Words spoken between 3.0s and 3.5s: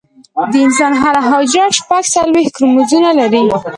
لري